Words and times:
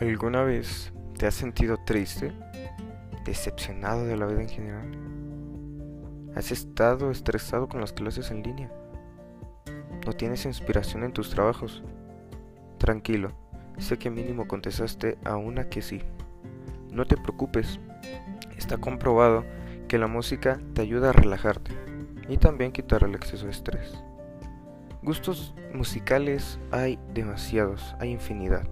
¿Alguna 0.00 0.42
vez 0.42 0.92
te 1.16 1.28
has 1.28 1.34
sentido 1.34 1.76
triste? 1.86 2.32
¿Decepcionado 3.24 4.04
de 4.04 4.16
la 4.16 4.26
vida 4.26 4.42
en 4.42 4.48
general? 4.48 4.90
¿Has 6.34 6.50
estado 6.50 7.12
estresado 7.12 7.68
con 7.68 7.80
las 7.80 7.92
clases 7.92 8.32
en 8.32 8.42
línea? 8.42 8.72
¿No 10.04 10.12
tienes 10.12 10.46
inspiración 10.46 11.04
en 11.04 11.12
tus 11.12 11.30
trabajos? 11.30 11.84
Tranquilo, 12.78 13.30
sé 13.78 13.96
que 13.96 14.10
mínimo 14.10 14.48
contestaste 14.48 15.16
a 15.24 15.36
una 15.36 15.68
que 15.68 15.80
sí. 15.80 16.02
No 16.90 17.06
te 17.06 17.16
preocupes, 17.16 17.78
está 18.58 18.78
comprobado 18.78 19.44
que 19.86 19.98
la 19.98 20.08
música 20.08 20.58
te 20.74 20.82
ayuda 20.82 21.10
a 21.10 21.12
relajarte 21.12 21.70
y 22.28 22.36
también 22.38 22.72
quitar 22.72 23.04
el 23.04 23.14
exceso 23.14 23.44
de 23.44 23.52
estrés. 23.52 23.94
Gustos 25.04 25.54
musicales 25.72 26.58
hay 26.72 26.98
demasiados, 27.14 27.94
hay 28.00 28.10
infinidad 28.10 28.66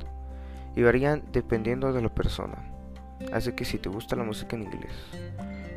y 0.75 0.83
varían 0.83 1.23
dependiendo 1.33 1.93
de 1.93 2.03
la 2.03 2.09
persona. 2.09 2.73
Así 3.33 3.53
que 3.53 3.65
si 3.65 3.79
te 3.79 3.89
gusta 3.89 4.17
la 4.17 4.25
música 4.25 4.57
en 4.57 4.63
inglés 4.63 4.93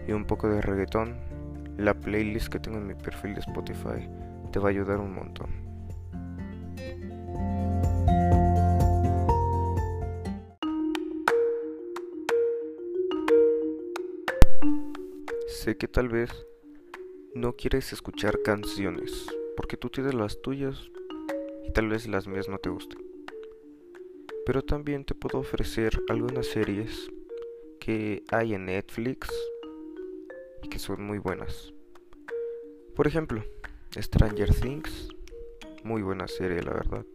y 0.08 0.12
un 0.12 0.26
poco 0.26 0.49
de 0.49 0.62
reggaetón, 0.62 1.16
la 1.77 1.94
playlist 1.94 2.48
que 2.48 2.59
tengo 2.59 2.77
en 2.77 2.88
mi 2.88 2.95
perfil 2.95 3.34
de 3.36 3.41
Spotify 3.41 4.09
te 4.52 4.59
va 4.59 4.70
a 4.70 4.72
ayudar 4.72 5.00
un 5.00 5.13
montón. 5.13 5.66
Sé 15.48 15.77
que 15.77 15.88
tal 15.88 16.09
vez 16.09 16.30
no 17.34 17.53
quieres 17.53 17.91
escuchar 17.91 18.41
canciones 18.44 19.25
porque 19.58 19.77
tú 19.77 19.89
tienes 19.89 20.14
las 20.14 20.41
tuyas 20.41 20.91
y 21.67 21.72
tal 21.72 21.89
vez 21.89 22.08
las 22.08 22.27
mías 22.27 22.48
no 22.48 22.59
te 22.59 22.70
gusten 22.70 23.05
pero 24.45 24.62
también 24.62 25.03
te 25.06 25.16
puedo 25.16 25.39
ofrecer 25.39 26.00
algunas 26.08 26.45
series 26.45 27.09
que 27.80 28.23
hay 28.31 28.53
en 28.53 28.66
Netflix 28.66 29.30
y 30.61 30.69
que 30.69 30.78
son 30.78 31.03
muy 31.03 31.17
buenas. 31.17 31.73
Por 32.95 33.08
ejemplo, 33.08 33.44
Stranger 33.92 34.53
Things, 34.53 35.09
muy 35.84 36.03
buena 36.03 36.28
serie 36.28 36.61
la 36.61 36.73
verdad. 36.73 37.06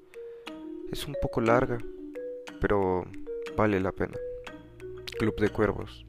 Es 0.91 1.06
un 1.06 1.16
poco 1.22 1.41
larga, 1.41 1.78
pero 2.60 3.04
vale 3.56 3.78
la 3.80 3.92
pena. 3.92 4.19
Club 5.19 5.36
de 5.36 5.50
Cuervos. 5.50 6.04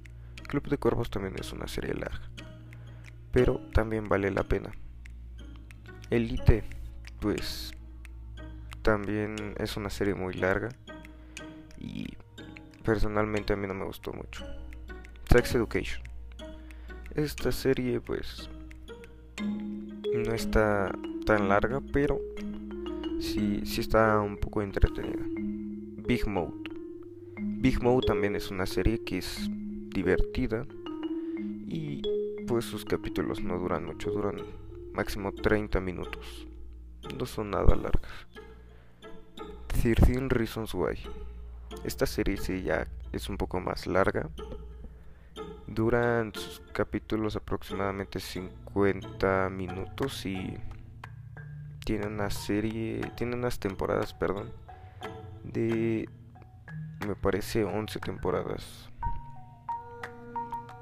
Club 0.47 0.67
de 0.69 0.77
Cuervos 0.77 1.11
también 1.11 1.35
es 1.39 1.53
una 1.53 1.67
serie 1.67 1.93
larga, 1.93 2.29
pero 3.31 3.61
también 3.73 4.09
vale 4.09 4.31
la 4.31 4.43
pena. 4.43 4.71
Elite, 6.09 6.63
pues 7.19 7.73
también 8.81 9.53
es 9.59 9.77
una 9.77 9.89
serie 9.91 10.15
muy 10.15 10.33
larga 10.33 10.69
y 11.81 12.17
personalmente 12.83 13.53
a 13.53 13.55
mí 13.55 13.67
no 13.67 13.73
me 13.73 13.85
gustó 13.85 14.13
mucho. 14.13 14.45
Sex 15.29 15.55
Education. 15.55 16.01
Esta 17.15 17.51
serie 17.51 17.99
pues 17.99 18.49
no 20.13 20.33
está 20.33 20.91
tan 21.25 21.49
larga, 21.49 21.81
pero 21.91 22.19
sí, 23.19 23.61
sí 23.65 23.81
está 23.81 24.19
un 24.19 24.37
poco 24.37 24.61
entretenida. 24.61 25.23
Big 26.07 26.27
Mode. 26.27 26.69
Big 27.39 27.81
Mode 27.81 28.07
también 28.07 28.35
es 28.35 28.51
una 28.51 28.65
serie 28.65 29.03
que 29.03 29.17
es 29.17 29.49
divertida 29.89 30.65
y 31.67 32.01
pues 32.47 32.65
sus 32.65 32.85
capítulos 32.85 33.41
no 33.41 33.57
duran 33.57 33.85
mucho, 33.85 34.11
duran 34.11 34.37
máximo 34.93 35.31
30 35.31 35.79
minutos. 35.81 36.47
No 37.17 37.25
son 37.25 37.51
nada 37.51 37.75
largas. 37.75 38.27
13 39.67 40.27
Reasons 40.29 40.73
Why. 40.73 40.99
Esta 41.83 42.05
serie 42.05 42.37
sí 42.37 42.63
ya 42.63 42.87
es 43.11 43.29
un 43.29 43.37
poco 43.37 43.59
más 43.59 43.87
larga. 43.87 44.29
Duran 45.67 46.33
sus 46.33 46.61
capítulos 46.73 47.35
aproximadamente 47.35 48.19
50 48.19 49.49
minutos 49.49 50.25
y 50.25 50.57
tiene 51.85 52.07
una 52.07 52.29
serie, 52.29 53.01
tiene 53.15 53.35
unas 53.35 53.59
temporadas, 53.59 54.13
perdón, 54.13 54.51
de 55.43 56.07
me 57.07 57.15
parece 57.15 57.63
11 57.63 57.99
temporadas. 57.99 58.89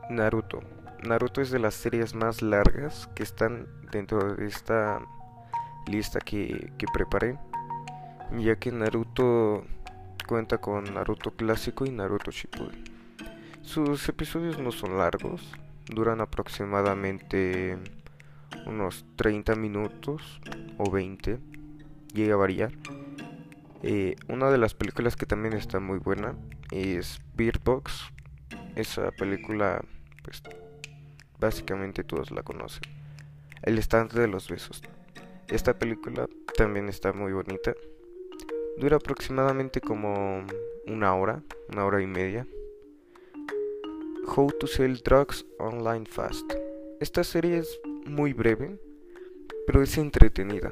Naruto. 0.10 0.60
Naruto 1.04 1.42
es 1.42 1.50
de 1.50 1.60
las 1.60 1.76
series 1.76 2.14
más 2.14 2.42
largas 2.42 3.08
que 3.16 3.24
están 3.24 3.68
dentro 3.92 4.36
de 4.36 4.48
esta 4.48 5.02
lista 5.88 6.20
que, 6.20 6.74
que 6.78 6.88
preparé, 6.94 7.40
ya 8.38 8.58
que 8.58 8.72
Naruto 8.72 9.64
cuenta 10.30 10.60
con 10.60 10.84
Naruto 10.94 11.32
clásico 11.32 11.88
y 11.88 11.90
Naruto 11.90 12.30
Shippuden. 12.30 12.84
Sus 13.64 14.08
episodios 14.10 14.60
no 14.60 14.72
son 14.72 14.96
largos, 14.96 15.42
duran 15.88 16.22
aproximadamente 16.22 17.80
unos 18.68 19.06
30 19.16 19.56
minutos 19.56 20.40
o 20.78 20.92
20, 20.92 21.40
llega 22.14 22.36
a 22.36 22.38
variar. 22.38 22.72
Eh, 23.82 24.18
una 24.28 24.52
de 24.52 24.60
las 24.60 24.76
películas 24.76 25.16
que 25.16 25.26
también 25.26 25.56
está 25.56 25.80
muy 25.80 25.98
buena 25.98 26.36
es 26.70 27.20
Beard 27.34 27.62
Box. 27.64 28.12
Esa 28.76 29.10
película, 29.10 29.82
pues 30.24 30.44
básicamente 31.40 32.04
todos 32.04 32.30
la 32.30 32.44
conocen. 32.44 32.84
El 33.64 33.80
estante 33.80 34.20
de 34.20 34.28
los 34.28 34.48
besos. 34.48 34.84
Esta 35.48 35.80
película 35.80 36.28
también 36.56 36.88
está 36.88 37.14
muy 37.14 37.34
bonita. 37.34 37.74
Dura 38.80 38.96
aproximadamente 38.96 39.82
como 39.82 40.46
una 40.88 41.14
hora, 41.14 41.44
una 41.68 41.86
hora 41.86 42.02
y 42.02 42.08
media. 42.08 42.48
How 44.26 44.50
to 44.58 44.68
Sell 44.68 45.02
Drugs 45.04 45.46
Online 45.58 46.06
Fast. 46.06 46.50
Esta 47.02 47.26
serie 47.26 47.58
es 47.58 47.78
muy 48.06 48.32
breve, 48.32 48.80
pero 49.68 49.84
es 49.84 49.98
entretenida, 49.98 50.72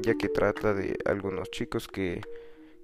ya 0.00 0.14
que 0.14 0.30
trata 0.30 0.72
de 0.72 0.96
algunos 1.04 1.50
chicos 1.50 1.88
que 1.88 2.22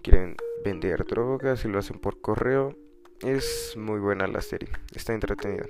quieren 0.02 0.36
vender 0.62 1.06
drogas 1.06 1.64
y 1.64 1.68
lo 1.68 1.78
hacen 1.78 1.98
por 1.98 2.20
correo. 2.20 2.76
Es 3.20 3.74
muy 3.74 4.00
buena 4.00 4.26
la 4.26 4.42
serie, 4.42 4.68
está 4.94 5.14
entretenida. 5.14 5.64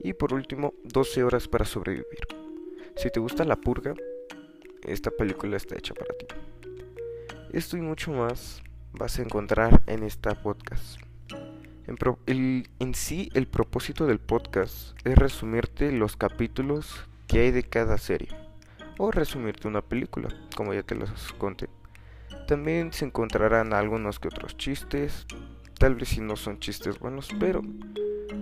Y 0.00 0.14
por 0.14 0.34
último, 0.34 0.74
12 0.82 1.22
horas 1.22 1.46
para 1.46 1.64
sobrevivir. 1.64 2.26
Si 2.96 3.08
te 3.08 3.20
gusta 3.20 3.44
la 3.44 3.54
purga, 3.54 3.94
esta 4.82 5.12
película 5.12 5.56
está 5.56 5.76
hecha 5.76 5.94
para 5.94 6.12
ti. 6.12 6.26
Esto 7.52 7.76
y 7.76 7.80
mucho 7.80 8.12
más 8.12 8.62
vas 8.92 9.18
a 9.18 9.22
encontrar 9.22 9.82
en 9.86 10.02
esta 10.02 10.34
podcast. 10.42 11.00
En, 11.86 12.94
sí, 12.94 13.30
el 13.34 13.46
propósito 13.46 14.06
del 14.06 14.18
podcast 14.18 14.96
es 15.04 15.16
resumirte 15.16 15.92
los 15.92 16.16
capítulos 16.16 17.06
que 17.28 17.40
hay 17.40 17.50
de 17.52 17.62
cada 17.62 17.98
serie. 17.98 18.28
O 18.98 19.12
resumirte 19.12 19.68
una 19.68 19.82
película, 19.82 20.28
como 20.56 20.74
ya 20.74 20.82
te 20.82 20.96
los 20.96 21.32
conté. 21.34 21.68
También 22.48 22.92
se 22.92 23.04
encontrarán 23.04 23.72
algunos 23.72 24.18
que 24.18 24.28
otros 24.28 24.56
chistes. 24.56 25.26
Tal 25.78 25.94
vez 25.94 26.08
si 26.08 26.20
no 26.20 26.34
son 26.36 26.58
chistes 26.58 26.98
buenos, 26.98 27.28
pero 27.38 27.62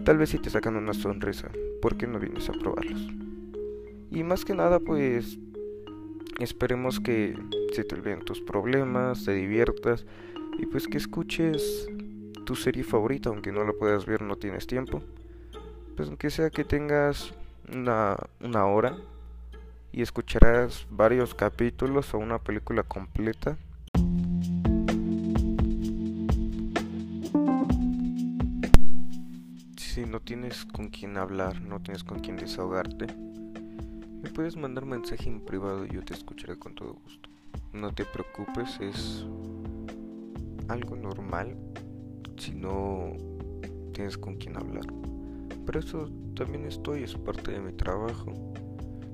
tal 0.05 0.17
vez 0.17 0.31
si 0.31 0.39
te 0.39 0.49
sacan 0.49 0.77
una 0.77 0.95
sonrisa. 0.95 1.51
¿Por 1.83 1.99
qué 1.99 2.07
no 2.07 2.19
vienes 2.19 2.49
a 2.49 2.53
probarlos? 2.53 3.07
Y 4.11 4.23
más 4.23 4.45
que 4.45 4.55
nada, 4.55 4.81
pues 4.81 5.39
esperemos 6.39 7.01
que 7.01 7.37
se 7.75 7.83
te 7.83 7.97
olviden 7.97 8.21
tus 8.21 8.41
problemas, 8.41 9.25
te 9.25 9.33
diviertas 9.33 10.07
y 10.59 10.67
pues 10.67 10.87
que 10.87 10.97
escuches 10.97 11.89
tu 12.47 12.55
serie 12.55 12.85
favorita, 12.85 13.31
aunque 13.31 13.51
no 13.51 13.65
la 13.65 13.73
puedas 13.73 14.07
ver, 14.07 14.23
no 14.23 14.37
tienes 14.37 14.69
tiempo. 14.69 15.03
Pues 15.97 16.09
aunque 16.09 16.31
sea 16.31 16.51
que 16.51 16.65
tengas 16.65 17.35
una, 17.73 18.17
una 18.41 18.67
hora 18.67 18.97
y 19.93 20.03
escucharás 20.03 20.87
varios 20.89 21.35
capítulos 21.35 22.15
o 22.15 22.19
una 22.19 22.39
película 22.39 22.85
completa. 22.85 23.57
Si 29.77 30.07
no 30.07 30.21
tienes 30.21 30.65
con 30.65 30.91
quién 30.91 31.17
hablar, 31.17 31.61
no 31.61 31.81
tienes 31.81 32.05
con 32.05 32.21
quién 32.21 32.37
desahogarte, 32.37 33.07
me 34.23 34.31
puedes 34.31 34.57
mandar 34.57 34.87
mensaje 34.87 35.29
en 35.29 35.41
privado 35.41 35.85
y 35.87 35.91
yo 35.91 36.05
te 36.05 36.15
escucharé 36.15 36.57
con 36.57 36.75
todo 36.75 36.95
gusto. 36.95 37.34
No 37.75 37.93
te 37.93 38.05
preocupes, 38.05 38.79
es 38.81 39.27
algo 40.69 40.95
normal 40.95 41.57
si 42.37 42.53
no 42.53 43.17
tienes 43.93 44.17
con 44.17 44.37
quién 44.37 44.57
hablar. 44.57 44.87
Pero 45.67 45.81
eso 45.81 46.09
también 46.37 46.67
estoy, 46.67 47.03
es 47.03 47.17
parte 47.17 47.51
de 47.51 47.61
mi 47.61 47.73
trabajo. 47.73 48.33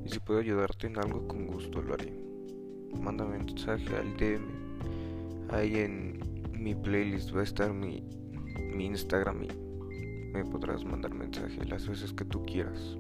Y 0.05 0.11
si 0.11 0.21
puedo 0.21 0.41
ayudarte 0.41 0.89
en 0.89 0.99
algo, 0.99 1.27
con 1.27 1.47
gusto 1.47 1.81
lo 1.81 1.95
haré. 1.95 2.13
Mándame 3.01 3.39
un 3.39 3.47
mensaje 3.47 3.97
al 3.97 4.15
DM. 4.19 4.45
Ahí 5.53 5.77
en 5.79 6.21
mi 6.53 6.75
playlist 6.75 7.35
va 7.35 7.41
a 7.41 7.45
estar 7.45 7.73
mi, 7.73 8.05
mi 8.75 8.85
Instagram 8.85 9.43
y 9.45 9.49
me 10.35 10.45
podrás 10.45 10.85
mandar 10.85 11.15
mensaje 11.15 11.65
las 11.65 11.89
veces 11.89 12.13
que 12.13 12.27
tú 12.27 12.43
quieras. 12.45 12.99